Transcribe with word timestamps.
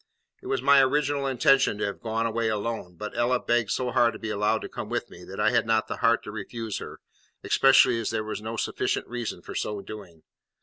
It 0.41 0.47
was 0.47 0.63
my 0.63 0.81
original 0.81 1.27
intention 1.27 1.77
to 1.77 1.85
have 1.85 1.99
gone 2.01 2.25
away 2.25 2.47
alone, 2.49 2.95
but 2.95 3.15
Ella 3.15 3.39
begged 3.39 3.69
so 3.69 3.91
hard 3.91 4.13
to 4.13 4.19
be 4.19 4.31
allowed 4.31 4.63
to 4.63 4.67
come 4.67 4.89
with 4.89 5.11
me 5.11 5.23
that 5.25 5.39
I 5.39 5.51
had 5.51 5.67
not 5.67 5.85
the 5.87 5.97
heart 5.97 6.23
to 6.23 6.31
refuse 6.31 6.79
her, 6.79 6.97
especially 7.43 7.99
as 7.99 8.09
there 8.09 8.23
was 8.23 8.41
no 8.41 8.57
sufficient 8.57 9.07
reason 9.07 9.43
for 9.43 9.53
so 9.53 9.79
doing. 9.81 10.23